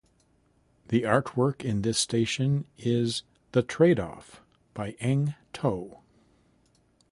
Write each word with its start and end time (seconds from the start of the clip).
The 0.87 1.03
artwork 1.03 1.63
in 1.63 1.83
this 1.83 1.99
station 1.99 2.65
is 2.75 3.21
"The 3.51 3.61
Trade-Off" 3.61 4.41
by 4.73 4.95
Eng 4.99 5.35
Tow. 5.53 5.99